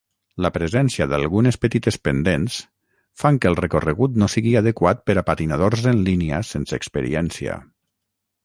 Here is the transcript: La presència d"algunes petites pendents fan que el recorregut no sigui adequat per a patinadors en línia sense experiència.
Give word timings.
La 0.43 0.49
presència 0.53 1.05
d"algunes 1.11 1.59
petites 1.65 1.99
pendents 2.07 2.55
fan 3.23 3.37
que 3.43 3.51
el 3.51 3.57
recorregut 3.61 4.17
no 4.23 4.31
sigui 4.37 4.57
adequat 4.63 5.05
per 5.11 5.17
a 5.23 5.25
patinadors 5.31 5.87
en 5.93 6.03
línia 6.09 6.41
sense 6.55 6.81
experiència. 6.83 7.61